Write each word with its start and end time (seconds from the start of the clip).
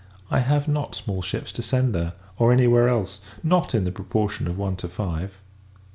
I 0.31 0.39
have 0.39 0.67
not 0.67 0.95
small 0.95 1.21
ships 1.21 1.51
to 1.51 1.61
send 1.61 1.93
there, 1.93 2.13
or 2.39 2.51
any 2.51 2.65
where 2.65 2.89
else; 2.89 3.19
not 3.43 3.75
in 3.75 3.83
the 3.83 3.91
proportion 3.91 4.47
of 4.47 4.57
one 4.57 4.75
to 4.77 4.87
five. 4.87 5.37